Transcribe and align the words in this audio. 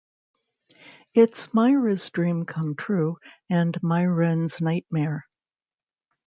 It's 1.13 1.53
Myra's 1.53 2.09
dream 2.09 2.45
come 2.47 2.73
true, 2.73 3.19
and 3.51 3.77
Myron's 3.83 4.59
nightmare. 4.59 5.27